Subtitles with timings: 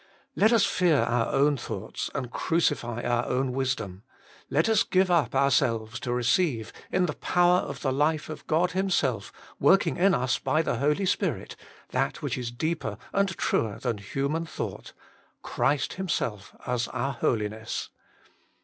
[0.35, 4.01] Let us fear our own thoughts, and crucify our own wisdom.
[4.49, 8.71] Let us give up ourselves to receive, in the power of the life of God
[8.71, 11.55] Himself, working in us by the Holy Spirit,
[11.89, 14.93] that which is deeper and truer than human thought,
[15.43, 17.89] Christ Himself as our Holiness.